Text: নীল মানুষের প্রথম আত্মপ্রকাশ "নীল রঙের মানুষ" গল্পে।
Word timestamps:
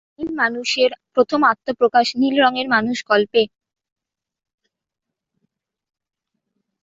নীল 0.15 0.29
মানুষের 0.37 0.91
প্রথম 1.15 1.39
আত্মপ্রকাশ 1.51 2.07
"নীল 2.15 2.35
রঙের 2.43 2.67
মানুষ" 2.75 2.97
গল্পে। 3.05 3.43